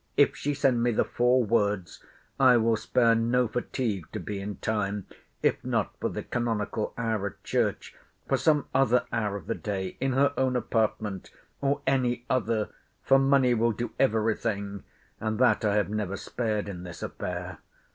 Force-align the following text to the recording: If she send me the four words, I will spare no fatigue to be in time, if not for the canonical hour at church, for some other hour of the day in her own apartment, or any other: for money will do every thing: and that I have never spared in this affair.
If 0.17 0.35
she 0.35 0.55
send 0.55 0.81
me 0.81 0.89
the 0.89 1.03
four 1.05 1.43
words, 1.43 2.03
I 2.39 2.57
will 2.57 2.75
spare 2.75 3.13
no 3.13 3.47
fatigue 3.47 4.07
to 4.13 4.19
be 4.19 4.41
in 4.41 4.55
time, 4.55 5.05
if 5.43 5.63
not 5.63 5.93
for 5.99 6.09
the 6.09 6.23
canonical 6.23 6.91
hour 6.97 7.27
at 7.27 7.43
church, 7.43 7.93
for 8.27 8.35
some 8.35 8.67
other 8.73 9.05
hour 9.13 9.35
of 9.35 9.45
the 9.45 9.53
day 9.53 9.97
in 9.99 10.13
her 10.13 10.33
own 10.35 10.55
apartment, 10.55 11.29
or 11.61 11.81
any 11.85 12.25
other: 12.31 12.69
for 13.03 13.19
money 13.19 13.53
will 13.53 13.73
do 13.73 13.91
every 13.99 14.33
thing: 14.33 14.83
and 15.19 15.37
that 15.37 15.63
I 15.63 15.75
have 15.75 15.91
never 15.91 16.17
spared 16.17 16.67
in 16.67 16.81
this 16.81 17.03
affair. 17.03 17.59